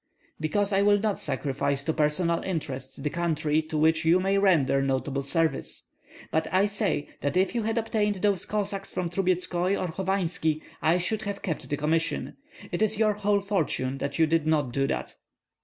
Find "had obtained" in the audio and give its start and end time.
7.61-8.15